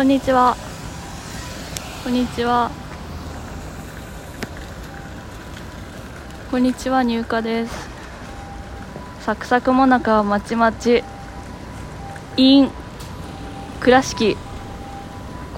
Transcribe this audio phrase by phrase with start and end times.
[0.00, 0.56] こんにちは。
[2.02, 2.70] こんにちは。
[6.50, 7.90] こんにちは入荷です。
[9.20, 11.04] サクサクもなかはまちまち。
[12.38, 12.70] in
[13.80, 14.38] 倉敷。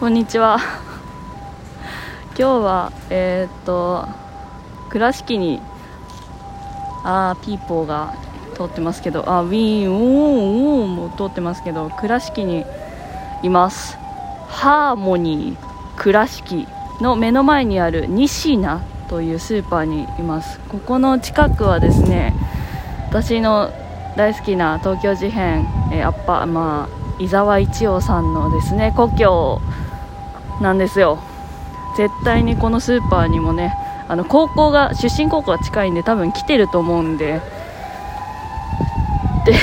[0.00, 0.58] こんにちは。
[2.36, 4.08] 今日はえー、っと
[4.90, 5.60] 倉敷に
[7.04, 8.12] あーピーポーが
[8.56, 12.64] 通ってますけどあウィーンおーおーも通ってますけど倉敷に
[13.44, 14.02] います。
[14.52, 16.68] ハーモニー倉敷
[17.00, 20.60] の目の前にある西名というスーパーにいます。
[20.68, 22.34] ここの近くはですね
[23.08, 23.72] 私の
[24.16, 29.60] 大好きな東京事変、えー、アッパまあ伊沢一葉さんのですね故郷
[30.60, 31.18] なんですよ。
[31.96, 33.74] 絶対にこのスーパーにもね
[34.06, 37.40] あの高校が出身高校が近いんで多分来てると思うんで。
[39.44, 39.54] で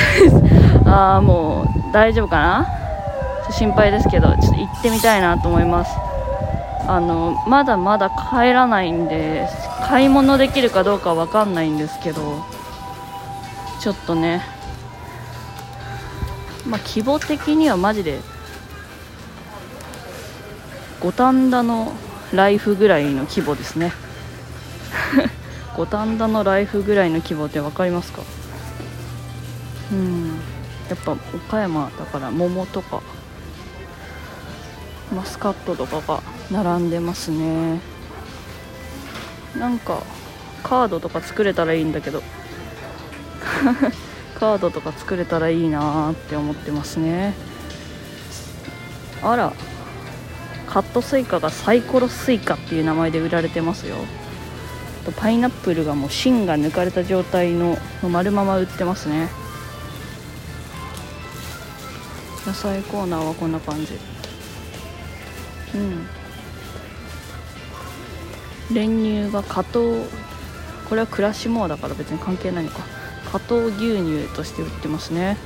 [0.85, 2.78] ああもう大丈夫かな？
[3.51, 5.91] 心配ですけどちょっと行ってみたいなと思います。
[6.87, 9.47] あのまだまだ帰らないんで
[9.87, 12.43] 買い物できるかどうかわかんないんですけど
[13.79, 14.41] ちょっとね
[16.65, 18.19] まあ規模的にはマジで
[20.99, 21.93] 五反田の
[22.33, 23.93] ライフぐらいの規模ですね。
[25.77, 28.21] 五反田のライフぐらいの規模って分かりますか？
[29.91, 30.39] うん。
[30.89, 33.01] やっぱ岡山だから桃とか。
[35.13, 36.21] マスカットとかが
[36.51, 37.79] 並んでますね。
[39.57, 40.03] なんか
[40.63, 42.21] カードとか作れたらいいんだけど。
[44.39, 47.33] カードとか作れたらいいなーって思ってますね。
[49.21, 49.53] あら。
[50.67, 53.95] カットスイカがサイコロスイカっていう名前で売られてますよ。
[55.17, 59.29] パイナップルがもう芯が抜かれた状態の丸まま売ってますね。
[62.45, 64.18] 野菜コーナーはこんな感じ。
[65.75, 66.07] うん。
[68.75, 70.05] 練乳が加糖
[70.89, 72.79] これはクラッシュモアだから別に関係ないのか。
[73.31, 75.37] 加糖牛乳として売ってますね。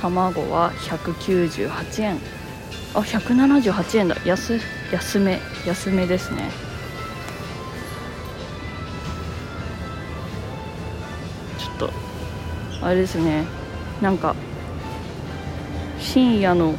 [0.00, 2.18] 卵は198円。
[2.94, 4.16] あ178円だ。
[4.24, 4.60] 安
[4.92, 6.50] 安め安めですね。
[11.58, 11.90] ちょっと
[12.82, 13.44] あれですね。
[14.00, 14.36] なんか
[15.98, 16.74] 深夜の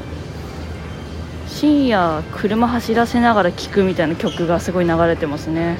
[1.62, 5.78] 深夜車走らせながら聴くみたいな曲がすごい流れてますね。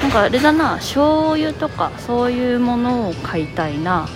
[0.00, 4.08] なんかあれだな醤油とかそういうものを買いたいな。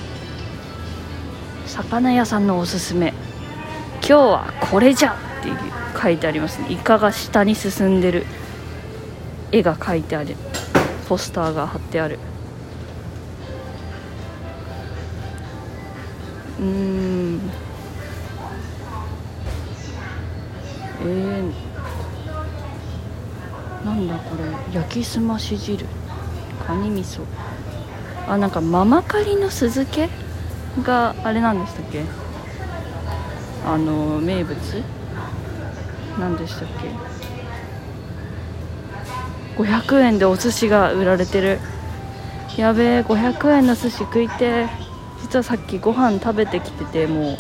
[1.66, 3.14] 魚屋さんのおすすめ。
[3.94, 5.50] 今日はこれじゃって
[6.00, 6.68] 書いてありますね。
[6.70, 8.24] イカが下に進んでる。
[9.50, 10.36] 絵が描いてある。
[11.08, 12.20] ポスターが貼ってある。
[16.60, 17.40] うん
[21.04, 25.86] えー、なんだこれ焼きすまし汁
[26.66, 27.20] カニ味噌。
[28.26, 30.08] あなんかママカリの酢漬け
[30.82, 32.04] があれなんでしたっけ？
[33.66, 34.56] あの名物？
[36.18, 36.68] 何でしたっ
[39.56, 41.58] け？500円でお寿司が売られてる。
[42.56, 44.68] やべえ500円の寿司食いて
[45.22, 47.38] 実はさっきご飯食べてきててもう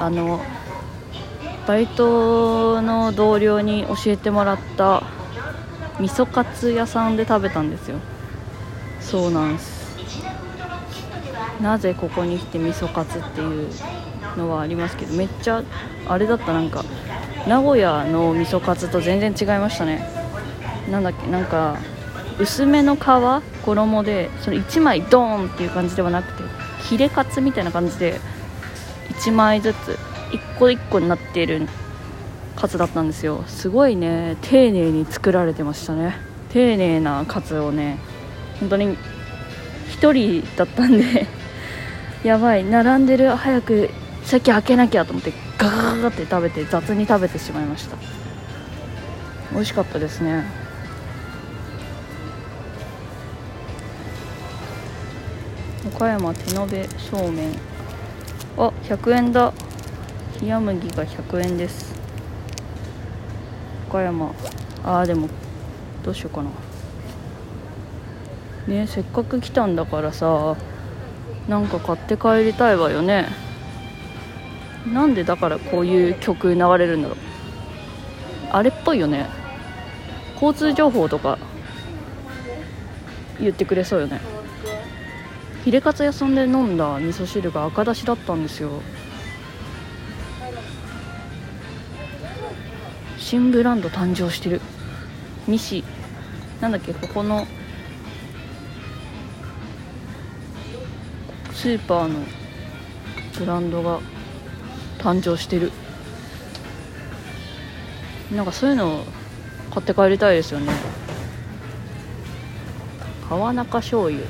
[0.00, 0.40] あの
[1.66, 5.02] バイトの同僚に教えてもらった
[6.00, 7.98] 味噌カツ屋さんで食べたんですよ。
[9.00, 9.78] そうなんです。
[11.60, 13.68] なぜここに来て味噌カツっていう
[14.36, 15.62] のはありますけどめっちゃ
[16.06, 16.84] あれだったなんか
[17.48, 20.08] 名古屋の味噌カツと全然違いましたね。
[20.90, 21.76] なんだっけなんか
[22.38, 23.00] 薄めの皮
[23.64, 26.44] 衣でその1枚ドーンっていう感じではなくて
[26.82, 28.20] ヒレカツみたいな感じで
[29.10, 29.98] 1枚ずつ
[30.30, 31.66] 1個1個になっている
[32.58, 33.44] カツだったんですよ。
[33.46, 36.16] すごいね丁寧に作られてましたね。
[36.52, 37.98] 丁寧なカツをね
[38.58, 38.96] 本当に
[40.00, 41.28] 1人だったんで
[42.24, 42.64] やばい。
[42.64, 43.90] 並んでる早く
[44.24, 47.96] 席開けなきゃと思ってガガガガって食べて雑に食べてしまいました。
[49.52, 50.44] 美味しかったですね。
[55.86, 57.52] 岡山手延べそうめん。
[58.56, 59.52] あ100円だ。
[60.42, 61.97] 冷麦が100円です。
[63.88, 64.32] 岡山。
[64.84, 65.28] あーでも
[66.04, 66.50] どうしようかな。
[68.72, 70.56] ねせっかく来たんだからさ
[71.48, 73.28] なんか買って帰りたいわよね。
[74.92, 77.18] なんでだからこういう曲流れるんだろう。
[78.50, 79.26] あれっぽいよね。
[80.34, 81.38] 交通情報とか
[83.40, 84.20] 言ってくれそうよね。
[85.64, 88.70] ヒレカツ屋さんで飲んだ味噌汁が赤だしだったんですよ。
[93.30, 94.62] 新ブランド誕生してる。
[95.46, 95.84] 西
[96.62, 97.46] なんだっけここの。
[101.52, 102.20] スーパーの。
[103.38, 104.00] ブランドが
[104.96, 105.72] 誕生してる。
[108.34, 109.04] なんかそういうの
[109.74, 110.72] 買って帰りたいですよね。
[113.28, 114.22] 川中醤油。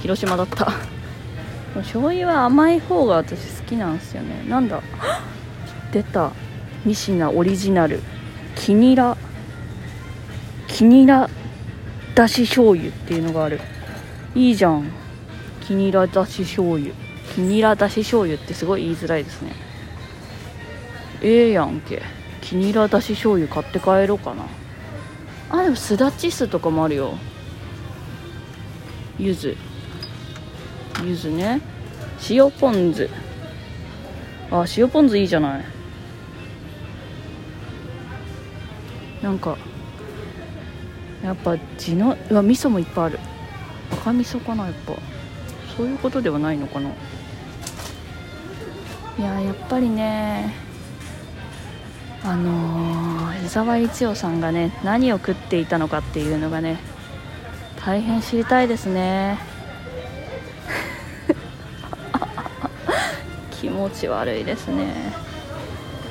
[0.00, 0.72] 広島だった。
[1.74, 4.42] 醤油は甘い方が私好きなんですよね。
[4.48, 4.80] なんだ？
[5.92, 6.32] 出た。
[6.84, 8.00] ミシナオリジナル
[8.56, 9.16] キニラ
[10.66, 11.28] キニラ
[12.14, 13.60] だし醤油っていうのがある。
[14.34, 14.90] いいじゃん。
[15.60, 16.94] キニラだし醤油。
[17.34, 19.52] キニラだし醤油ってすごい言いづらいですね。
[21.22, 22.02] ええー、やんけ。
[22.40, 24.46] キニラだし醤油買って帰ろうかな。
[25.50, 27.14] あでもすだち酢とかもあるよ。
[29.18, 29.56] ゆず
[31.04, 31.60] ゆずね。
[32.28, 33.08] 塩ポン酢。
[34.50, 35.79] あ塩ポン酢いいじゃない。
[39.22, 39.56] なんか
[41.22, 43.18] やっぱ地のうわ味噌もいっぱいある。
[43.92, 44.94] 赤味噌かなやっぱ。
[45.76, 46.90] そういうことではないのかな。
[49.18, 50.54] いややっぱりね
[52.22, 56.78] あのー、伊沢一葉さんがね何を食っていたのかっていうのがね
[57.84, 59.38] 大変知りたいですね。
[63.50, 65.12] 気持ち悪いですね。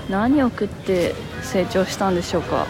[0.09, 2.67] 何を食って成長したんでしょうか。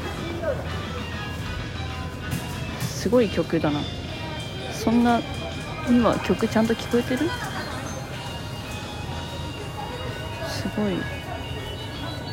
[2.99, 3.79] すごい曲だな。
[4.73, 5.21] そんな
[5.87, 7.29] 今曲ちゃんと聞こえてる？
[10.49, 10.95] すごい。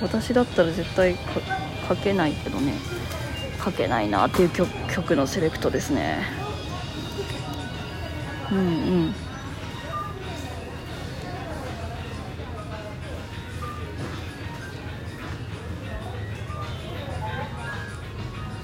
[0.03, 1.15] 私だったら絶対
[1.89, 2.73] 書けないけどね。
[3.65, 6.19] 書けないなっていう曲曲のセレクトですね。
[8.51, 9.15] うんうん。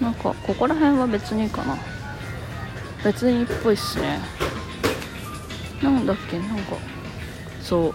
[0.00, 1.78] なんかここら辺は別にいいかな。
[3.04, 4.20] 別にっぽいっすね。
[5.82, 6.76] なんだっけなんか。
[7.60, 7.94] そう。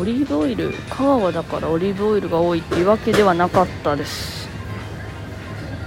[0.00, 0.72] オリーブオイル。
[0.90, 4.48] 香川だからオリーブオイルが多いっていうわけではなかったです。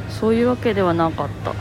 [0.09, 1.53] そういうわけではなかった。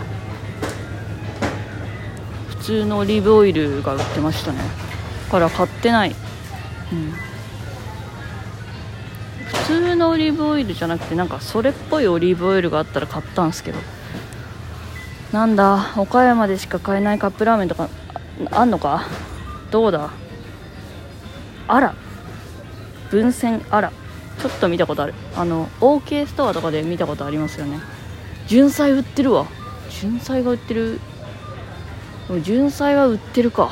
[2.49, 4.59] 普通のオリーブオイルが売ってましたね。
[4.59, 6.15] だから買ってない。
[6.93, 7.13] うん。
[9.47, 13.79] 普通のオリーブオイルじゃなくてなんかそれっぽいオリーブオイルがあったら買ったんですけど。
[15.37, 17.91] なんだ岡山でしか買えないカップラーメンとか
[18.53, 19.07] あんのか？
[19.71, 20.11] どうだ？
[21.69, 21.95] あら。
[23.11, 23.93] 分線あら。
[24.41, 25.13] ちょっと見たことある。
[25.37, 27.81] あの OK ストアとかで見たことありますよね。
[28.47, 29.47] 純菜売ってるわ。
[29.91, 31.01] 純菜が売ってる。
[32.43, 33.71] 純菜は売ってるか。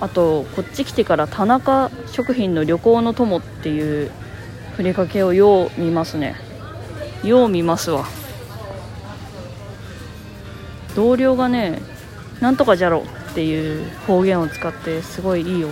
[0.00, 4.12] あとこっち来てから田中食品の旅行の友っていう
[4.76, 6.36] ふりかけをよう見ますね。
[7.24, 8.04] よう見ますわ。
[10.94, 11.80] 同僚がね
[12.40, 15.68] なんとかじゃろっていう方言を使ってすごいいいよ。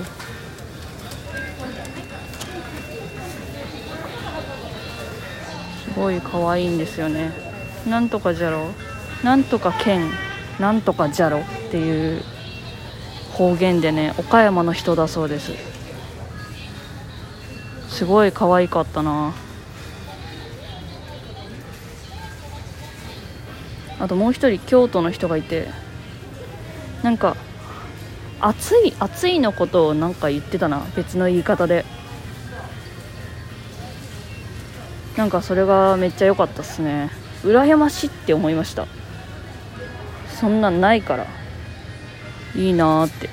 [5.84, 7.32] すごい可愛いんですよね。
[7.86, 8.68] なんとかじゃろ
[9.22, 10.10] なんとか県。
[10.60, 12.22] なんとかじゃろっていう
[13.32, 15.52] 方言でね岡山の人だそうです。
[17.88, 19.34] すごい可愛かったな。
[24.02, 25.68] あともう一人京都の人がいて
[27.04, 27.36] なんか
[28.40, 31.84] 暑い暑いのことをなんか言ってたな別の言い方で。
[35.16, 37.10] なんかそれがめっちゃ良かったっすね。
[37.44, 38.88] 羨ましいって思いました。
[40.40, 41.26] そんなんないから。
[42.56, 43.28] いいなーって。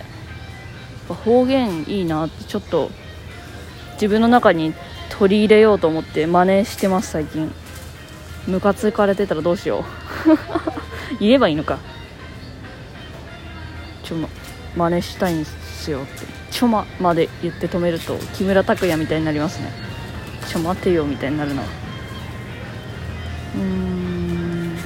[1.07, 2.91] 方言いいなってちょっと
[3.93, 4.75] 自分の中に
[5.09, 7.51] 取り入れようと思って真似してます最近。
[8.45, 9.98] ムカつかれてたらどうしよう。
[11.19, 11.77] 言えばいいのか。
[14.03, 14.29] ちょま
[14.75, 16.25] 真似したいんすよって。
[16.51, 19.71] ちょままで言って止めると木村拓哉みたいになりますね。
[20.47, 24.77] ちょ待てよみたいになるなうーん。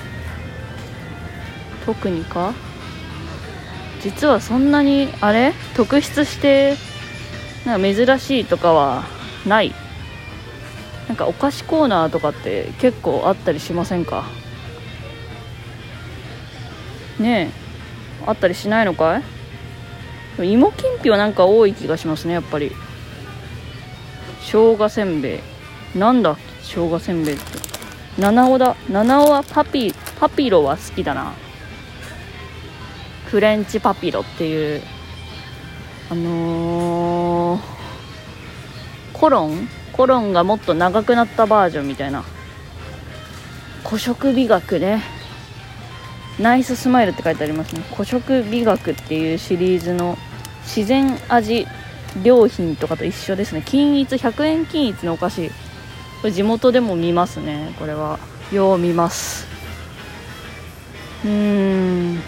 [1.85, 2.53] 特にか？
[4.01, 5.53] 実はそんなにあれ？
[5.75, 6.75] 特筆して
[7.65, 9.05] なんか珍しいとかは
[9.45, 9.73] ない。
[11.07, 14.25] なんかお菓子コーナーとかって結構あったりしませんか？
[17.19, 19.21] ねえあったりしないのか
[20.39, 20.53] い？
[20.53, 22.71] 芋きんぴはなんか多い気がしますねやっぱり。
[24.41, 25.39] 生姜せんべい。
[25.97, 26.37] なんだ？
[26.61, 27.43] 生姜せんべいって。
[28.17, 28.75] 七尾だ。
[28.89, 31.33] 七尾はパピパピロは好きだな。
[33.25, 34.81] フレンチパピロっていう
[36.09, 37.61] あのー、
[39.13, 39.67] コロン？
[39.93, 42.23] コロンがもっと長くなったバージョンみたいな。
[43.85, 45.03] 古食美学ね。
[46.39, 47.83] ナイススマイルって書いてありますね。
[47.93, 50.17] 古食美学っていうシリーズの
[50.63, 51.67] 自然味
[52.23, 53.63] 良品とかと一緒ですね。
[53.65, 55.49] 均一100円均一のお菓子。
[56.21, 57.73] これ地元でも見ますね。
[57.77, 58.19] これは
[58.51, 59.45] よう見ます。
[61.23, 62.19] うーん。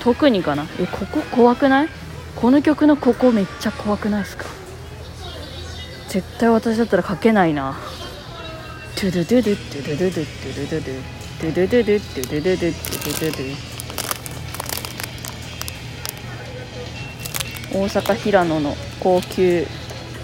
[0.00, 0.66] 特にかな。
[0.80, 1.88] えここ怖くない？
[2.36, 4.46] この曲のここめっちゃ怖くないですか？
[6.08, 7.76] 絶対私だったら書けないな。
[8.96, 11.21] トゥドゥドゥドゥトゥドゥドゥドゥトゥドゥドゥ。
[11.42, 12.72] ドゥドゥドゥドゥドゥドゥドゥ
[13.02, 19.66] ドゥドゥ大阪平野の高級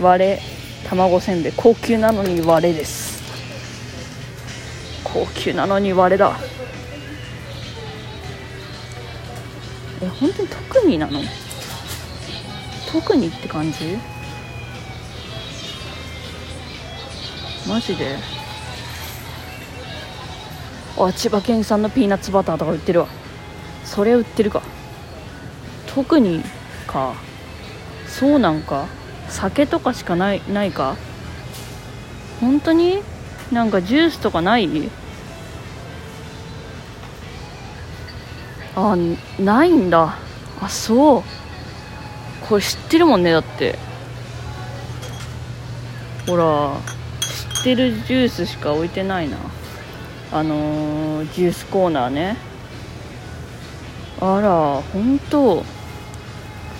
[0.00, 0.40] 割れ
[0.88, 3.20] 卵せんべい高級なのに割れです
[5.02, 6.38] 高級なのに割れだ
[10.00, 11.20] え本当に特になの？
[12.92, 13.98] 特にって感じ？
[17.66, 18.38] マジで？
[20.98, 23.08] あ千葉県産のピーナッツバターとか売ってるわ。
[23.84, 24.62] それ売ってるか。
[25.86, 26.42] 特に
[26.86, 27.14] か。
[28.06, 28.86] そうなんか。
[29.28, 30.96] 酒とかしかないないか。
[32.40, 33.02] 本当に？
[33.52, 34.68] なんかジュースとかない？
[38.76, 38.96] あ
[39.38, 40.18] ないんだ。
[40.60, 41.22] あそう。
[42.48, 43.78] これ知ってるもんねだって。
[46.26, 46.76] ほら
[47.54, 49.36] 知ってるジュースしか置いてないな。
[50.30, 52.37] あのー、ジュースコーナーね。
[54.20, 55.64] あら本当。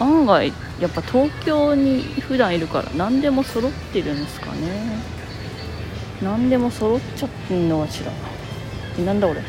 [0.01, 4.99] 案外やっぱ東京に普段いるから何でも揃ってるんですかね。
[6.23, 8.13] 何でも揃っちゃってんのかしら。
[8.99, 9.43] えなんだ俺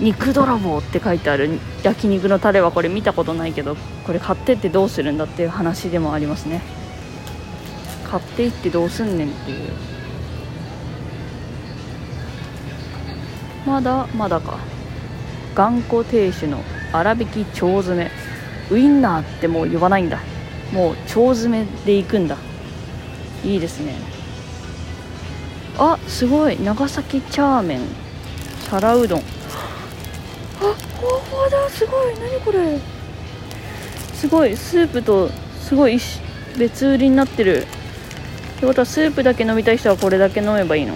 [0.00, 1.58] 肉泥棒って書いてある。
[1.82, 6.60] 焼肉のタレはこれ見たことないけどこれ買ってってどうするんだっていう話でもありますね。
[8.10, 9.70] 買っていってどうすんねんっていう。
[13.66, 14.58] まだまだか。
[15.54, 16.58] 頑固亭主の
[16.92, 17.96] 粗挽き腸詰。
[17.96, 18.10] め
[18.70, 20.20] ウインナーってもう呼ばないんだ。
[20.72, 22.36] もう腸詰めでいくんだ。
[23.44, 23.94] いいですね。
[25.78, 26.60] あすごい。
[26.60, 27.80] 長崎チャーメン。
[28.68, 29.20] 皿うどん。
[29.20, 29.22] あ
[30.60, 30.74] ほわ
[31.30, 31.68] ほわだ。
[31.68, 32.14] すごい。
[32.18, 32.78] 何これ。
[34.14, 34.56] すごい。
[34.56, 35.98] スープとすごい。
[36.58, 37.66] 別売りになってる。
[38.56, 40.94] ってことはスープだけ飲みたい人はこれだけ飲めばいいの？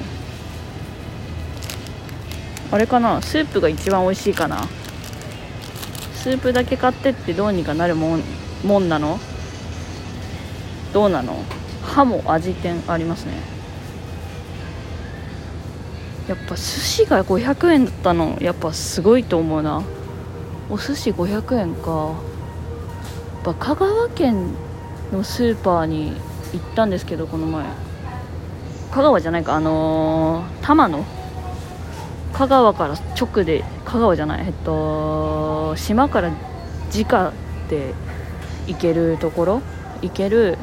[2.74, 3.22] あれかな？
[3.22, 4.66] スープが一番美味しいかな？
[6.12, 8.22] スープだけ買ってってどうにかなるもん
[8.64, 9.20] もんなの？
[10.92, 11.36] どうなの？
[11.84, 13.34] 歯も味点ありますね。
[16.28, 18.36] やっぱ寿司が500円だったの？
[18.40, 19.84] やっぱすごいと思うな。
[20.68, 21.90] お寿司500円か。
[23.44, 24.48] やっぱ香川県
[25.12, 26.16] のスーパーに
[26.52, 27.66] 行ったんですけどこの前。
[28.90, 29.54] 香川じゃないか。
[29.54, 31.04] あのー、多摩の
[32.34, 36.30] 香川から直で香川じゃないえっと島から
[36.92, 37.32] 直
[37.70, 37.94] で
[38.66, 39.62] 行けるところ
[40.02, 40.58] 行ける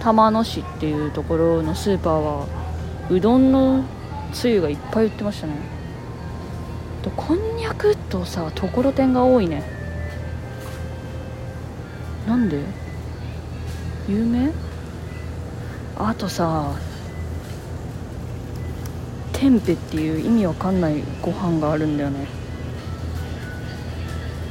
[0.00, 2.46] 玉野市っていうところのスーパーは
[3.10, 3.84] うどんの
[4.32, 5.54] つゆがいっぱい売ってましたね。
[7.02, 9.64] とこんにゃくとさところてんが多いね。
[12.28, 12.62] なんで？
[14.08, 14.52] 有名？
[15.98, 16.72] あとさ
[19.40, 22.26] テンペっていう意味わかんないご飯があるんだよね。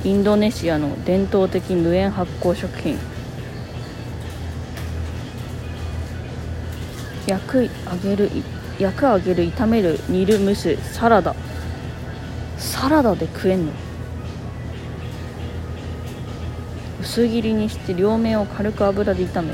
[0.04, 2.98] インドネシアの伝統的無塩発酵食品。
[7.28, 7.70] 焼く揚
[8.04, 8.32] げる
[8.80, 10.76] 焼く揚げる炒める煮る蒸す。
[10.92, 11.36] サラダ。
[12.58, 13.72] サラダで食えんの。
[17.00, 19.54] 薄切りにして両面を軽く油で炒め。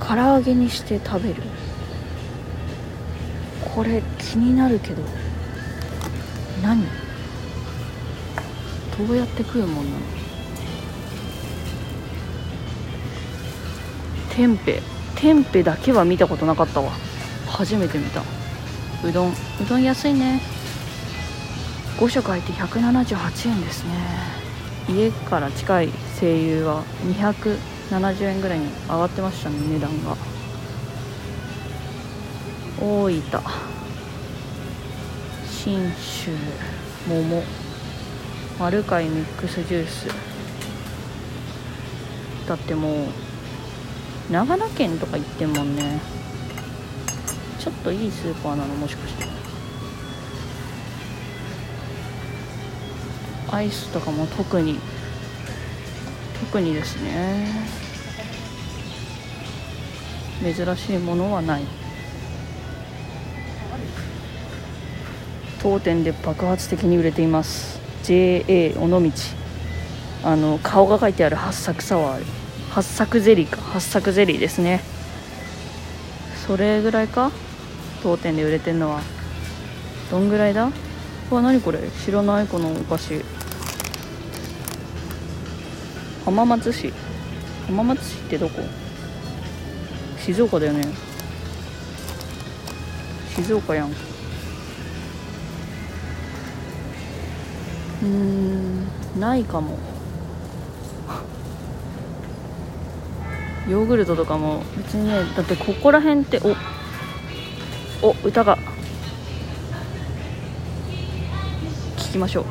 [0.00, 1.59] 唐揚げにして食べる。
[3.74, 5.02] これ気になるけど
[6.62, 6.84] 何？
[8.98, 10.04] どうやって食うもんなの？
[14.34, 14.82] テンペ
[15.16, 16.90] テンペだけは見たことなかったわ。
[17.46, 18.22] 初めて見た。
[19.04, 19.30] うどん。
[19.30, 19.34] う
[19.68, 20.40] どん安いね。
[21.98, 23.90] 5食入って178円ですね。
[24.88, 30.16] 家から近い声優は270円ぐらいに上がってましたね値段が。
[32.80, 33.20] 大分。
[35.46, 36.30] 信州。
[37.06, 37.42] 桃。
[38.58, 40.08] 丸貝ミックスジュース。
[42.48, 43.06] だってもう
[44.32, 46.00] 長野県とか行ってんもんね。
[47.58, 49.26] ちょっといいスーパーなのもしかして。
[53.50, 54.78] アイスとかも特に。
[56.40, 57.46] 特にですね。
[60.42, 61.79] 珍しいものはない。
[65.62, 67.78] 当店で爆発的に売れています。
[68.04, 69.00] JA 尾道。
[70.22, 72.24] あの顔が書いてある八作サワー
[72.70, 73.60] 八作ゼリーか。
[73.60, 74.80] 八作ゼリーですね。
[76.46, 77.30] それぐらいか？
[78.02, 79.02] 当店で売れてるのは。
[80.10, 80.70] どんぐらいだ？
[81.30, 81.78] うわ何これ？
[82.04, 82.46] 知らない？
[82.46, 83.22] このお菓子。
[86.24, 86.92] 浜松市。
[87.66, 88.62] 浜松市ってどこ？
[90.18, 90.88] 静岡だよね。
[93.36, 93.92] 静岡やん。
[98.02, 98.88] うん
[99.18, 99.78] ないかも。
[103.68, 106.40] ヨーグルトとかも別にねだってここら辺って
[108.02, 108.58] おお歌が。
[111.96, 112.44] 聞きましょう。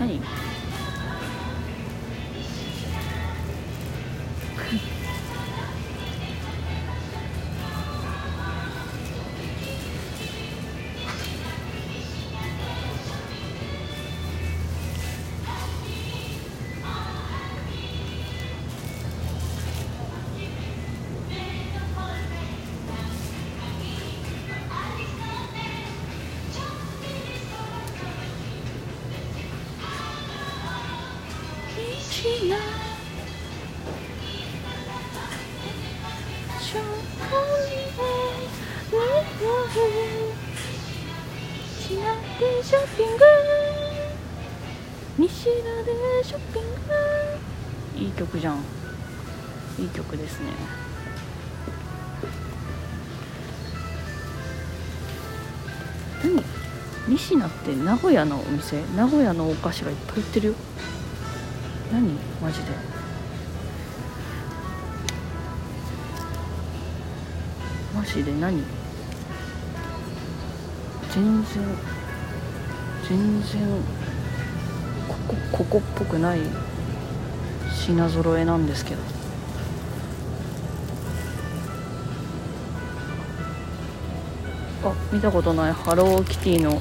[0.00, 0.45] 何？
[48.38, 48.56] じゃん。
[49.78, 50.46] いい曲ですね。
[56.24, 56.42] 何？
[57.08, 58.82] 西名って名古屋のお店？
[58.96, 60.54] 名古屋のお菓子がいっぱい売ってるよ。
[61.92, 62.08] 何？
[62.42, 62.66] マジで。
[67.94, 68.32] マジで？
[68.32, 68.62] 何？
[71.10, 71.44] 全然
[73.08, 73.82] 全然
[75.08, 76.40] ここここっぽくない。
[77.72, 79.00] 品揃えなんですけど。
[84.84, 85.72] あ見たことない。
[85.72, 86.80] ハローキティの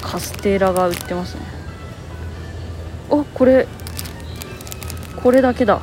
[0.00, 1.42] カステラが売ってますね。
[3.10, 3.66] あこれ
[5.22, 5.80] これだけだ。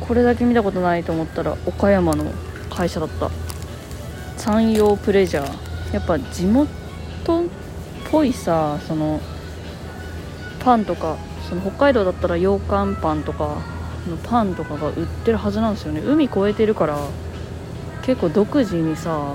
[0.00, 2.32] これだけ見たことないと思ったら岡山の
[2.68, 3.30] 会社だった。
[4.36, 5.70] 山陽プレジャー。
[5.94, 7.44] やっぱ地元っ
[8.10, 9.20] ぽいさその
[10.60, 11.16] パンとか
[11.50, 13.56] その北海道だったら羊羹パンとか
[14.08, 16.00] のパンとかが売ってるはずなんですよね。
[16.00, 16.96] 海越えてるから
[18.02, 19.34] 結構独自にさ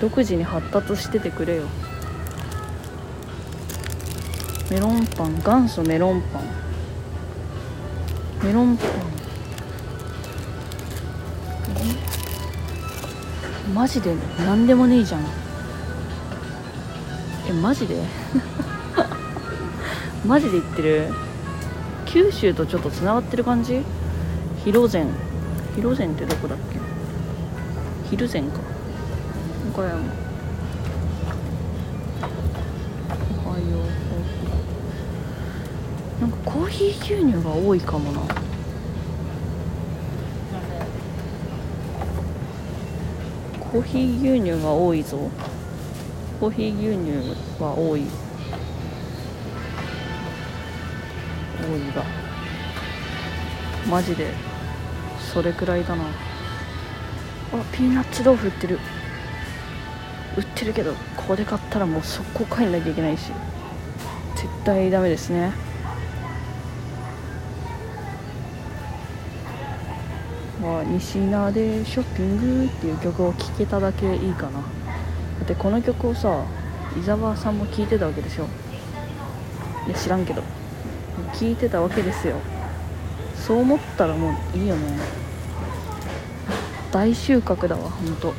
[0.00, 1.64] 独自に発達しててくれよ。
[4.70, 6.42] メロンパン元祖メロンパン。
[8.46, 8.88] メロンパン。
[13.74, 14.14] マジで
[14.46, 15.26] 何でもねえじゃん。
[17.48, 18.02] えマジで？
[20.26, 21.12] マジで言ってる？
[22.06, 23.82] 九州とちょっとつながってる感じ？
[24.64, 25.06] 広禅
[25.76, 26.58] 広禅ってどこだっ
[28.10, 28.16] け？
[28.16, 28.60] 蒜山か。
[29.72, 30.00] 岡山。
[33.44, 33.64] おはよ
[36.18, 38.20] うなんかコーヒー牛乳が多いかもな。
[43.60, 45.18] コーヒー牛乳が多いぞ。
[46.40, 48.06] コーヒー牛乳は多い。
[51.64, 52.04] 多いが。
[53.88, 54.32] マジで
[55.18, 56.04] それくらいだな。
[56.04, 56.06] あ
[57.72, 58.78] ピーナッツ豆腐売ってる。
[60.36, 63.32] 売ってるけどここで買ったらもう速攻帰んなきゃいけないし。
[64.34, 65.52] 絶対ダメですね。
[70.60, 74.52] まあ西名でショッピングっていう曲を聴けただけいいかな。
[74.52, 74.58] だ
[75.42, 76.44] ってこの曲をさ
[76.98, 78.46] 伊沢さんも聴いてたわけでしょ。
[79.86, 80.42] いや知らんけど。
[81.34, 82.36] 聞いてたわけですよ。
[83.34, 84.98] そう思ったらもういいよね。
[86.92, 88.32] 大収穫だわほんと。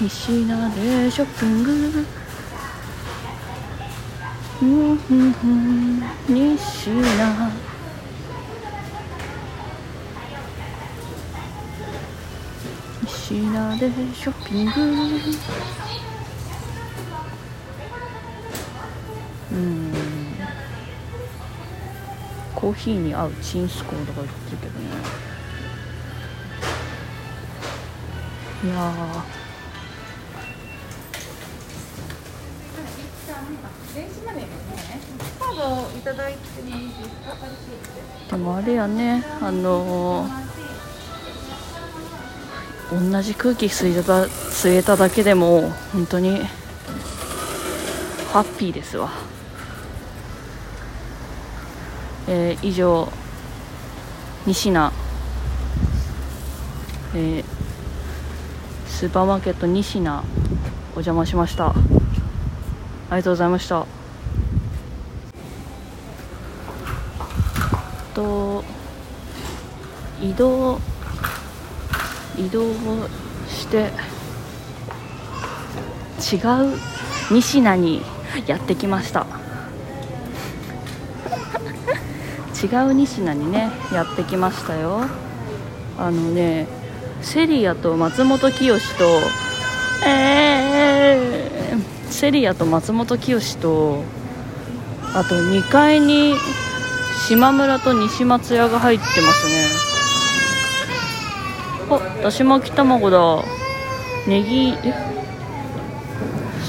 [0.00, 2.06] 西名でショッピング。
[4.60, 6.02] うんうんうん。
[6.28, 7.50] 西名
[13.06, 14.70] 西名でショッピング。
[19.52, 19.97] うん。
[22.68, 24.86] コーヒーに合うチンスコーとか売ってるけどね。
[28.62, 29.38] いやー。
[38.30, 40.48] でもあれやねあのー
[43.10, 46.40] 同じ空気吸えた吸えただけでも本当に
[48.30, 49.10] ハッピーですわ、
[52.30, 53.10] えー、以上
[54.46, 54.92] 西名、
[57.14, 57.44] えー、
[58.86, 60.22] スーパーマーケット西名
[60.90, 61.70] お邪魔しました。
[61.70, 61.72] あ
[63.12, 63.86] りがとうございました。
[68.14, 68.62] と
[70.20, 70.80] 移動
[72.36, 72.74] 移動を
[73.48, 73.90] して
[76.18, 76.78] 違う
[77.30, 78.02] ニシナに
[78.46, 79.37] やってきました。
[82.62, 85.02] 違うニシナにねやってきましたよ。
[85.98, 86.66] あのね
[87.22, 89.20] セリアとマツモトキヨシと
[90.06, 94.02] えー、セリアとマツモトキヨシと
[95.14, 96.34] あと2階に
[97.26, 99.66] 島村と西松屋が入ってますね。
[101.90, 103.42] あだし巻き卵だ。
[104.26, 104.94] ネギえ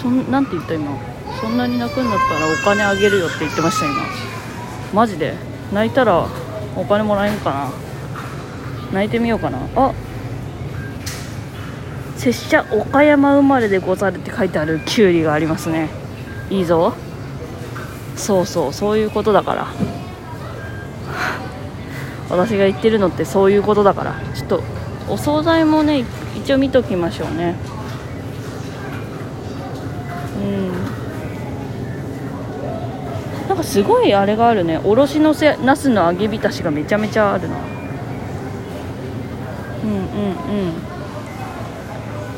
[0.02, 0.98] そんなんて言った今？
[1.42, 3.96] そんなに泣くんだったらお金あげるよって言ってました今。
[4.94, 5.49] マジで？
[5.74, 6.28] 泣いたら
[6.76, 7.72] お金もらえんかな。
[8.94, 9.60] 泣いてみようかな。
[9.76, 9.94] あ
[12.18, 15.90] 拙者岡山生まれでござるって書いてあるきゅうりがありますね。
[16.50, 16.94] いいぞ。
[18.16, 19.68] そうそうそういうことだから。
[22.30, 24.16] 私が言ってるのってそういうことだから。
[24.36, 24.64] ちょっと
[25.10, 26.06] お惣菜もね
[26.36, 27.56] 一応見ときましょうね
[30.38, 30.72] うん
[33.48, 34.80] なんかすごいあれがあるね。
[34.84, 37.58] おろしのせなすの揚げ浸しがめちゃめちゃあるな。
[39.84, 40.74] うんうんうん。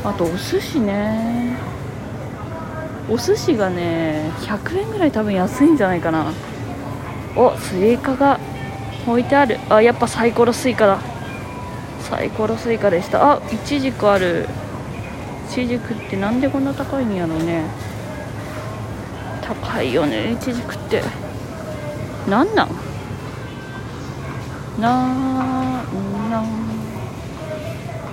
[0.04, 1.56] あとお寿司ね。
[3.10, 6.32] お寿司がね100円ぐらい多分安いんじゃないかな。
[7.36, 8.40] おっスイカが
[9.08, 9.60] 置いてある。
[9.70, 11.00] あやっぱサイコロスイカだ。
[12.02, 13.34] サイコロスイカでした。
[13.34, 14.48] あイチジクある。
[15.50, 17.64] イチジクってなんでこんな高いんやろうね。
[19.56, 21.04] 高いよねイチジクって。
[22.30, 22.70] なんなん？
[24.80, 26.46] なんなん？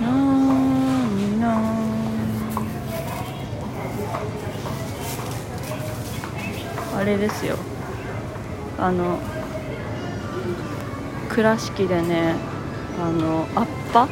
[0.01, 1.61] なんなん？
[6.97, 7.55] あれですよ。
[8.77, 9.19] あの
[11.29, 12.35] 倉敷でね
[13.01, 14.09] あのアッパ？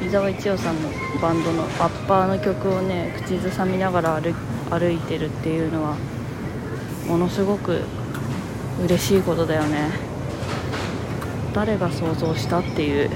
[0.00, 0.88] 伊沢一葉さんの
[1.20, 4.32] バンドのアッパーの曲をね口ずさみながら歩
[4.70, 5.96] 歩いてるっていうのは
[7.06, 7.82] ものすごく
[8.84, 9.90] 嬉しいことだよね。
[11.52, 13.10] 誰が想像したっていう。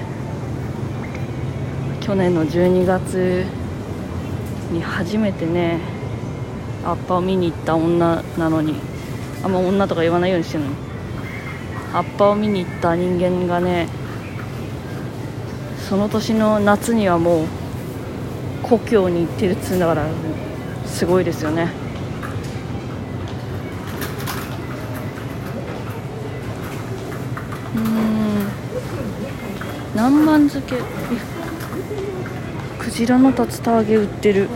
[2.01, 3.44] 去年の12月
[4.72, 5.79] に初めてね
[6.85, 8.74] アッパを見に行った女なのに。
[9.42, 10.77] あんま女とか言わないようにしてるのに。
[11.94, 13.88] アッパを見に行った人間がね
[15.88, 17.46] その年の夏にはもう
[18.62, 20.07] 故郷に行ってるっつうんだから
[20.85, 21.88] すごいですよね。
[29.99, 30.77] 南蛮漬け。
[32.79, 34.49] クジラの竜田揚げ売ってる。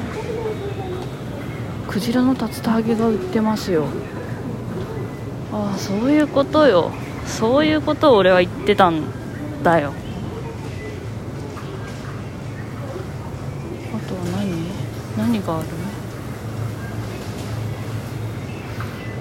[1.89, 3.87] クジラの竜田揚げが売ってますよ。
[5.53, 6.93] ああそういうことよ。
[7.27, 9.03] そういうことを俺は言ってたん
[9.65, 9.93] だよ。
[13.97, 14.71] あとは何？
[15.19, 15.69] 何がある？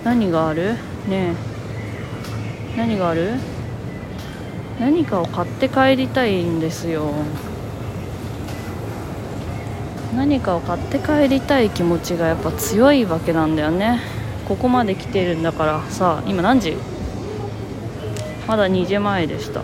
[0.03, 0.75] 何がある？
[1.07, 1.33] ね
[2.75, 2.77] え。
[2.77, 3.39] 何がある？
[4.81, 7.13] 何かを買って帰りたいんですよ。
[10.15, 13.99] 何かを買って帰りたい気持ちがやっぱ強いわけなんだよね。
[14.47, 15.83] ここまで来てるんだから。
[15.91, 16.75] さ今何時？
[18.47, 19.59] まだ2時前でした。
[19.59, 19.63] う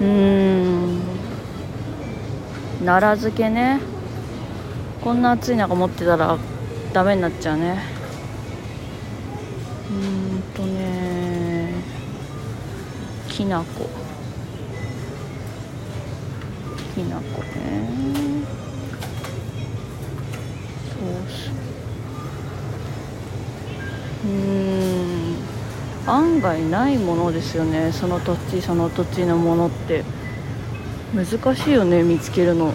[0.00, 1.00] ーん。
[2.86, 3.80] 奈良漬けね。
[5.04, 6.38] こんな暑い中持ってたら
[6.94, 7.82] ダメになっちゃうね。
[9.90, 11.35] うんとね。
[13.36, 13.86] きなこ
[16.94, 17.86] きなこね。
[20.88, 21.50] ソース。
[24.24, 25.36] うん。
[26.06, 27.92] 案外ないものですよね。
[27.92, 30.02] その土地その土地のものって。
[31.14, 32.72] 難しいよね見つけるの。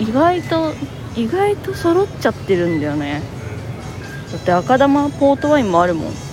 [0.00, 0.74] 意外と
[1.14, 3.22] 意外と揃っちゃってるんだよね。
[4.32, 6.25] だって赤玉ポートワインもあるもん。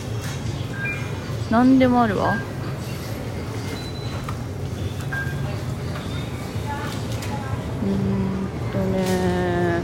[1.53, 2.33] 何でもあるわ。
[7.83, 9.81] うんとね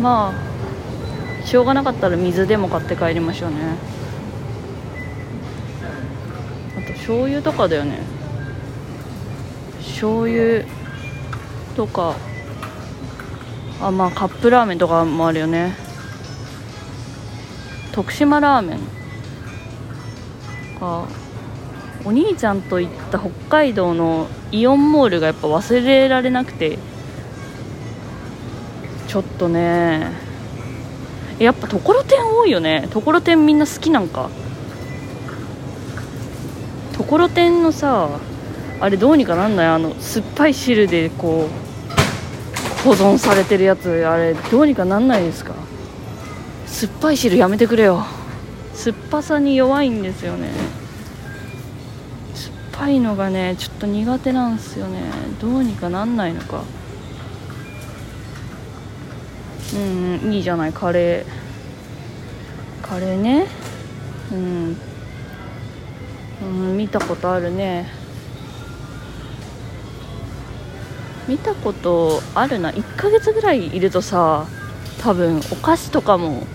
[0.00, 3.56] まあしょうがなかったら水でも買って帰りましょうね。
[6.78, 7.98] あと醤油とかだよね。
[9.80, 10.64] 醤油
[11.74, 12.14] とか。
[13.82, 15.74] あまあカップラーメンとかもあるよね。
[17.90, 18.97] 徳島ラーメン。
[20.78, 21.06] か
[22.04, 26.78] お兄ちゃんと行った北海道のイオンモールがやっぱ忘れられなくて
[29.08, 30.12] ちょっとね
[31.38, 32.88] やっぱところてん多いよね。
[32.90, 34.28] ところてんみんな好きなんか。
[36.96, 38.08] ところてんのさ
[38.80, 39.66] あれどうにかなんない？
[39.66, 45.54] あの酸っぱい汁でこう保存されてるやつあれどうにかなんないですか？
[46.66, 48.04] 酸っぱい汁やめてくれよ。
[48.78, 50.52] 酸っぱさに弱いんですよね。
[52.32, 55.00] 酸っぱいのがねちょっと苦手なんですよね。
[55.40, 56.62] どうにかなんないのか。
[59.74, 59.76] う
[60.28, 60.72] ん、いいじゃない。
[60.72, 62.86] カレー。
[62.86, 63.48] カレーね。
[64.30, 64.76] うん、
[66.42, 67.90] うん、見たことあるね。
[71.26, 72.70] 見たことあるな。
[72.70, 74.46] 1ヶ月ぐらいいるとさ
[75.00, 76.46] 多分お菓子とかも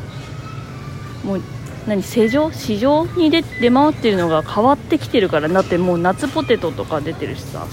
[1.26, 1.42] もう
[1.88, 7.68] 何市場市場に出出回ってるのが変わってきてるからだってもう夏ポテトとか出てるしさ。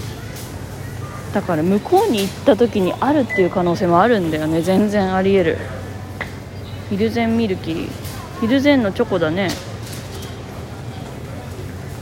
[1.33, 4.61] だから向こうに行った時にあるっていう可能性もあるんだよね。
[4.61, 5.57] 全然ありえる。
[6.89, 7.87] ヒルゼンミルキー。
[8.41, 9.49] ヒルゼンのチョコだね。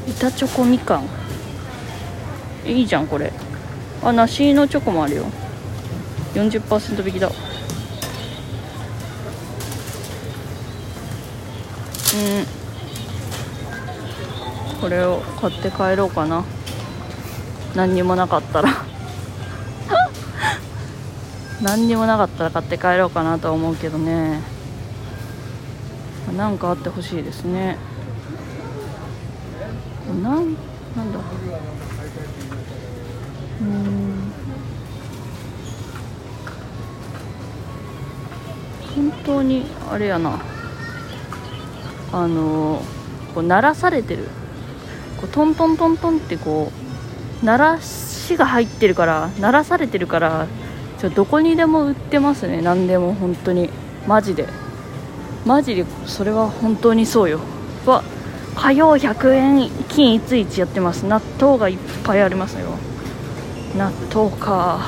[0.07, 1.07] 板チョコみかん。
[2.65, 3.31] いいじゃんこれ。
[4.01, 5.25] あ梨のチョコもあるよ。
[6.33, 7.29] 40%引きだ。
[12.15, 12.17] う
[14.75, 14.79] ん。
[14.81, 16.43] これを買って帰ろうかな。
[17.75, 18.69] 何にもなかったら。
[21.61, 24.41] 何にもなかったら買って帰ろうかなとは思うけどね。
[26.35, 27.77] 何かあってほしいですね。
[30.23, 30.55] なん
[30.95, 31.19] なんだ。
[33.61, 34.31] うん。
[38.95, 40.58] 本当にあれやな。
[42.11, 42.81] あの
[43.33, 44.25] こう鳴らされてる。
[45.17, 46.71] こうトントントントンってこ
[47.43, 50.47] う鳴らしが入ってるから鳴らされてるから
[50.99, 52.61] ちょどこにでも売ってますね。
[52.61, 53.69] 何でも本当に。
[54.07, 54.47] マジで。
[55.45, 57.39] マジでそれは本当にそうよ。
[57.85, 58.03] わ
[58.55, 61.05] 火曜100円金いついつやってます。
[61.05, 62.77] 納豆がいっぱいありますよ。
[63.77, 64.79] 納豆か。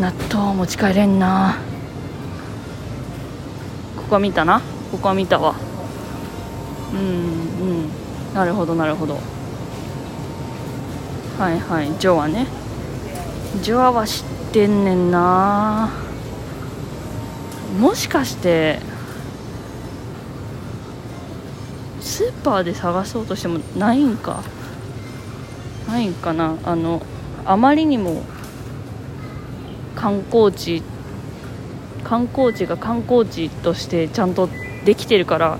[0.00, 1.56] 納豆持ち帰れんな。
[3.96, 4.62] ここ見たな。
[4.90, 5.54] ここは見たわ。
[6.92, 7.02] うんう
[7.82, 8.34] ん。
[8.34, 9.18] なるほどなるほど。
[11.38, 11.92] はいはい。
[11.98, 12.46] ジョアね。
[13.62, 15.90] ジョアは知ってんねんな。
[17.80, 18.78] もしかして
[22.00, 24.42] スーパーで探そうとしてもないんか？
[25.86, 26.56] ないんかな？
[26.64, 27.02] あの
[27.44, 28.22] あまりにも
[29.94, 30.82] 観光地
[32.04, 34.48] 観光地が観光地としてちゃんと
[34.86, 35.58] できてるから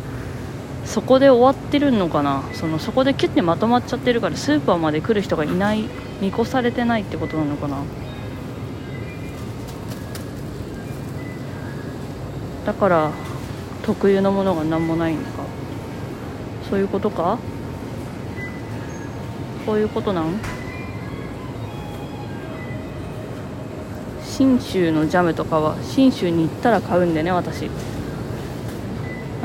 [0.87, 2.45] そこで終わってるのかな。
[2.55, 5.85] そのそこでキュッてまとまっちゃってるからスーパーまで来る人がいない
[6.21, 7.79] 見越されてないってことなのかな。
[12.65, 13.11] だから
[13.83, 15.45] 特有のものが何もないのか。
[16.71, 17.39] そういうことか？
[19.67, 20.41] こういうことなん？
[24.25, 27.69] 信州のジャムとかは信州に行ったら買うんでね私。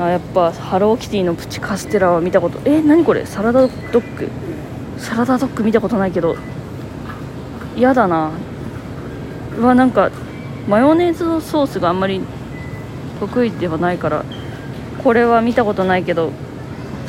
[0.04, 3.26] あやっぱハローキティのプチカステラは見たことえ、何これ？
[3.26, 4.28] サラダドッグ？
[4.98, 6.36] サラダドッグ見たことないけど
[7.76, 8.30] 嫌だな。
[9.58, 10.10] うわなんか
[10.68, 12.22] マヨネーズのソースがあんまり
[13.20, 14.24] 得意ではないから
[15.04, 16.32] これは見たことないけど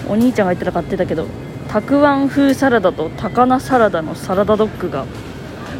[0.10, 1.25] お兄ちゃんが言ったら買ってたけど
[1.69, 5.06] たくあん風サラダと高菜サラダのサラダドッグが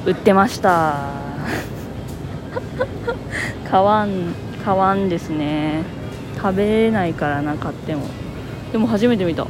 [0.06, 1.12] 売ってました。
[3.70, 5.84] 買わん買わんですね。
[6.44, 8.06] 食べれないからな買っても。
[8.74, 9.48] でも初めて見た。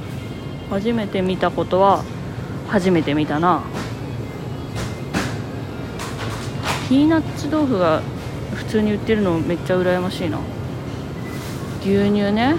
[0.69, 2.03] 初めて見たことは
[2.67, 3.63] 初めて見たな。
[6.87, 8.01] ピーナッツ豆腐が
[8.53, 10.37] 普通に売ってるのめっちゃ羨ましいな。
[11.81, 12.55] 牛乳ね。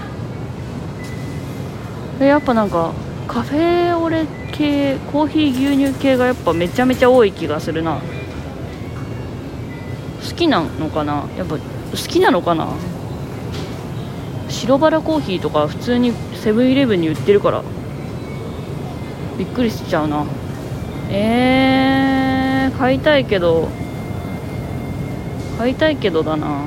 [2.19, 2.93] やっぱなんか
[3.29, 8.01] カフェオレ系コーヒー牛乳系がやっぱめちゃめちゃ多い気がするな。
[10.29, 11.29] 好きなのかな？
[11.37, 11.61] やっぱ好
[11.97, 12.69] きなのかな？
[14.65, 17.63] 白バラコーヒーとか普通にセブンイレブンに売ってるから。
[19.39, 20.25] びっくりしちゃうな。
[21.11, 23.69] えー、買いたいけど。
[25.59, 26.63] 買いたいけどだな。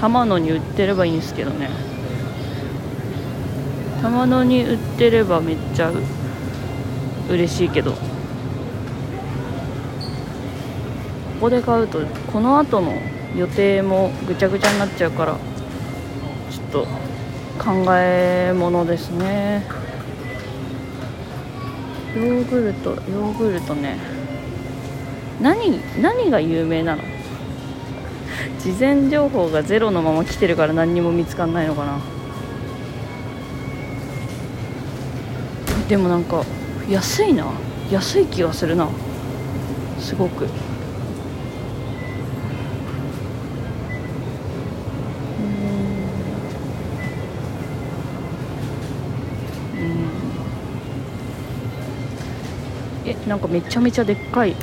[0.00, 1.68] 玉野に売ってればいいんですけどね。
[4.00, 5.90] 玉野に売ってればめっちゃ
[7.28, 7.90] 嬉しいけど。
[7.92, 7.98] こ
[11.40, 11.98] こで買うと
[12.32, 12.92] この後の
[13.36, 15.53] 予定もぐちゃぐちゃになっちゃうから。
[16.74, 16.86] と
[17.56, 19.64] 考えものですね。
[22.16, 23.96] ヨーグルトヨーグルトね。
[25.40, 27.02] 何何が有名なの？
[28.58, 32.00] 事前情報がゼロのまま来てるから何にも見つかんないのかな。
[35.88, 36.42] でもなんか
[36.90, 37.46] 安いな。
[37.88, 38.88] 安い気がするな。
[40.00, 40.48] すごく。
[53.26, 54.54] なんかめちゃめちゃでっかい。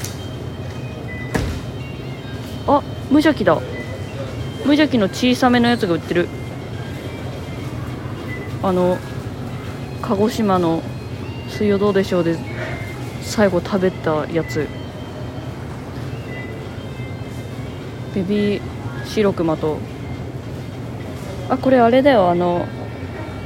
[2.67, 3.59] あ無邪気だ。
[4.65, 6.27] 無邪気の小さめのやつが売ってる。
[8.63, 8.97] あの
[10.01, 10.83] 鹿児島の
[11.49, 12.37] 「水曜どうでしょう」で
[13.23, 14.67] 最後食べたやつ。
[18.13, 18.61] ベビー
[19.05, 19.77] 白熊と。
[21.49, 22.29] あこれあれだよ。
[22.29, 22.67] あの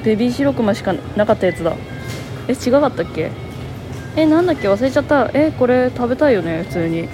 [0.04, 1.74] ベビー白熊しかなかったやつだ。
[2.50, 3.32] え違かったっけ？
[4.18, 4.70] えなんだっけ？
[4.70, 5.30] 忘れちゃった。
[5.34, 6.64] えこれ食べたいよね？
[6.64, 7.10] 普通に。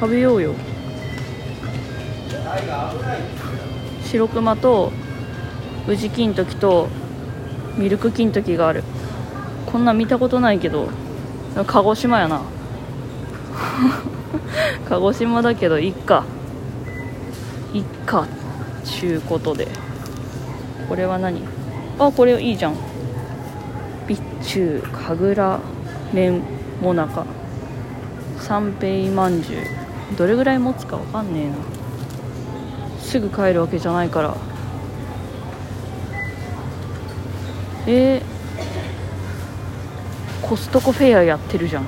[0.00, 0.54] 食べようよ。
[4.04, 4.92] 白熊と
[5.86, 6.88] 宇治金時と
[7.76, 8.82] ミルク金時がある。
[9.66, 10.88] こんな見たことないけど
[11.66, 12.40] 鹿児島やな。
[14.88, 16.24] 鹿児島だけどいっか
[17.74, 18.26] いっか
[18.84, 19.68] ちゅうことで。
[20.88, 21.42] これは何？
[21.98, 22.74] あこれいいじゃん。
[24.08, 25.60] 備中神楽。
[26.12, 26.42] 麺
[26.80, 27.24] もなか。
[28.38, 29.60] 三平まんじゅう。
[30.16, 31.56] どれぐらい持つかわかんねえな。
[33.00, 34.36] すぐ帰るわけじゃないから。
[37.86, 41.86] えー、コストコフェアやってるじゃん。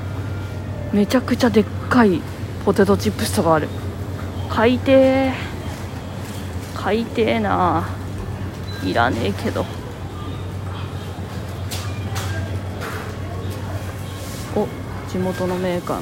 [0.92, 2.20] めちゃくちゃでっかい。
[2.64, 3.68] ポテトチップスとかある。
[4.48, 5.33] 買いてー。
[6.74, 7.87] 買いてーな
[8.85, 9.64] いらねえけど。
[15.11, 16.01] 地元のメーカー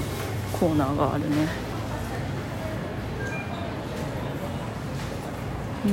[0.61, 1.49] コーナーがあるね。
[5.87, 5.93] うん。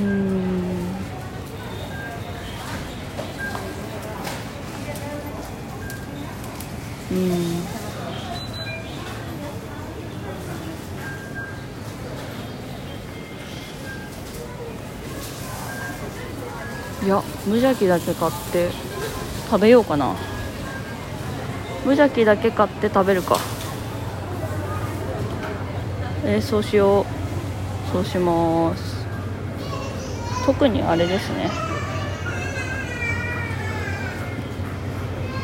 [7.10, 7.16] うん。
[17.02, 18.68] いや無邪気だけ買って
[19.48, 20.35] 食べようかな。
[21.86, 23.38] 無邪気だけ買って食べるか。
[26.24, 27.92] えー、そうしよう。
[27.92, 29.06] そうします。
[30.44, 31.48] 特にあれですね。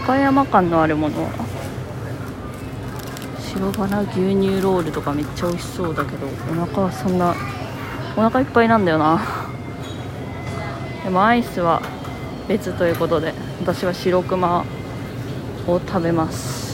[0.03, 1.29] 岡山感のあるもの
[3.39, 6.27] 白バナ牛乳ロールとかめっちゃ美味しそうだけど。
[6.27, 7.37] お腹はそんな
[8.17, 9.23] お腹いっぱいなんだよな。
[11.05, 11.81] でもアイスは
[12.49, 14.65] 別ということで私は白熊
[15.67, 16.73] を食べます。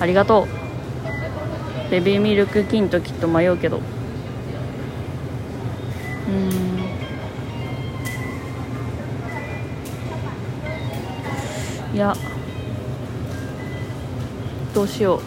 [0.00, 0.46] ありがと
[1.88, 1.90] う。
[1.90, 3.80] ベビーミルク金ときっと迷うけど。
[6.28, 6.30] う
[11.92, 11.94] ん。
[11.94, 12.14] いや。
[14.74, 15.20] どうしよう。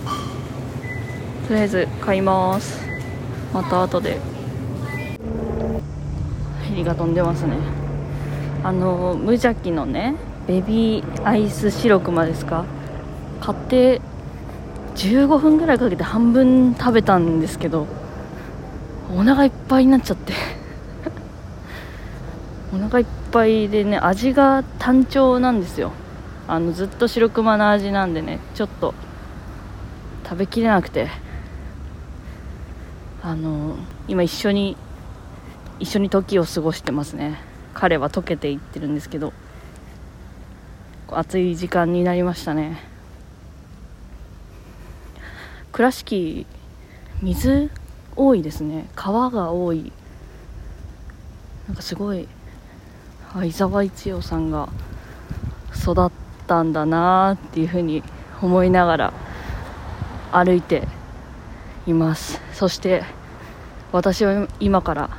[1.47, 2.85] とりあえず買います。
[3.53, 4.19] また後で。
[6.69, 7.86] ヘリが飛んでますね。
[8.67, 12.65] あの無邪気のねベビーアイス白熊ですか？
[13.39, 14.01] 買って
[14.95, 17.87] 15分ぐらいかけて半分食べたんですけど
[19.15, 20.33] お腹いっぱいになっちゃって。
[22.75, 25.93] お腹いっぱいでね味が単調なんですよ。
[26.49, 28.93] あのずっと白熊の味なんでねちょっと
[30.25, 31.07] 食べきれなくて。
[33.23, 33.77] あの
[34.09, 34.75] 今一緒に
[35.79, 37.46] 一緒に時を過ごしてますね。
[37.79, 39.33] 彼は溶けていってるんですけど
[41.09, 42.81] 暑い時間になりましたね。
[45.71, 46.47] 倉敷
[47.21, 47.69] 水
[48.15, 48.89] 多いですね。
[48.95, 49.93] 川が多い。
[51.67, 52.27] なんかすごい
[53.45, 54.69] 伊沢一葉さんが
[55.75, 56.11] 育っ
[56.47, 58.01] たんだなっていうふうに
[58.41, 59.13] 思いながら
[60.31, 60.87] 歩いて
[61.85, 62.41] います。
[62.53, 63.03] そして
[63.91, 65.11] 私は今から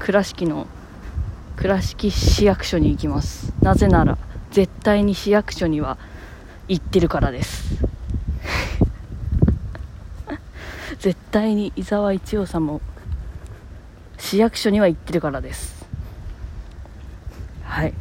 [0.00, 0.66] 倉敷の
[1.60, 3.52] 倉敷市役所に行きます。
[3.60, 4.16] なぜなら
[4.50, 5.98] 絶対に市役所には
[6.68, 7.84] 行ってるからです。
[10.98, 12.80] 絶対に伊沢一葉さんも
[14.16, 15.84] 市役所には行ってるからです。
[17.62, 17.92] はい。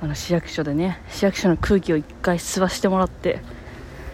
[0.00, 3.40] あの市役所でね市役所の空気を一回吸わしてもらって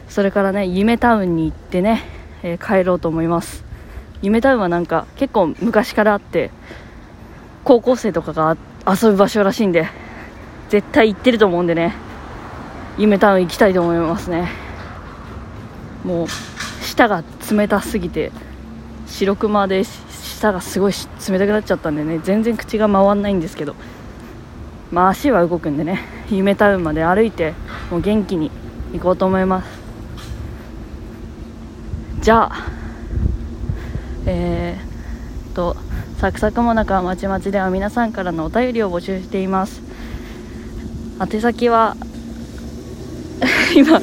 [0.08, 2.04] それからね夢タウンに行ってね、
[2.42, 3.64] えー、帰ろうと思います。
[4.22, 6.50] 夢タウンはなんか結構昔からあって
[7.64, 8.56] 高校生とかが
[8.86, 9.86] 遊ぶ場所らしいんで
[10.68, 11.94] 絶対行ってると思うんでね。
[12.98, 14.50] 夢タウン行きたいと思いますね。
[16.04, 16.26] もう
[16.82, 18.32] 舌が冷たすぎて
[19.06, 20.92] 白熊で舌がすごい
[21.28, 22.18] 冷たくなっちゃったんでね。
[22.22, 23.74] 全然口が回んないんですけど。
[24.90, 26.00] まあ足は動くんでね。
[26.30, 27.54] 夢タウンまで歩いて
[27.90, 28.50] もう元気に
[28.92, 29.80] 行こうと思います。
[32.20, 32.66] じゃあ
[34.26, 35.76] えー、と
[36.20, 39.80] サクサクもなかまちまちでは皆さんからのお便りを募集しています。
[41.18, 41.96] 宛先は
[43.74, 43.98] 今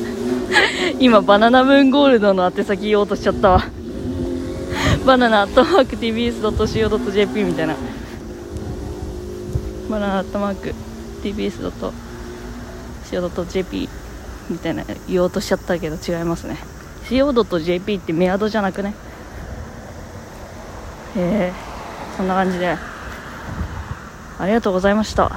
[0.99, 3.63] 今バナナムーンゴールドの宛先言おうとしちゃったわ。
[5.05, 7.75] バナナアットマーク TBS.CO.JP みたいな。
[9.87, 10.73] バナナアットマーク
[11.21, 13.89] TBS.CO.JP
[14.49, 16.57] みたいな言おうとしちゃったけど違いますね。
[17.09, 18.95] CO.JP ってメアドじゃなくね？
[21.15, 21.76] えー、
[22.17, 22.75] そんな感じで。
[24.39, 25.31] ありがとうございました。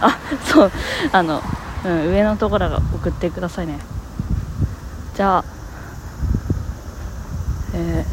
[0.00, 0.72] あそう。
[1.12, 1.42] あの、
[1.84, 3.78] うん、上のところが送ってくださいね。
[5.14, 5.44] じゃあ
[7.76, 8.04] え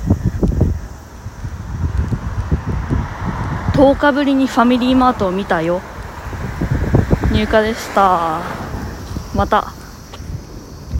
[3.73, 5.81] ー、10日ぶりにファミリーマートを見たよ。
[7.31, 8.41] 入荷でした。
[9.35, 9.80] また。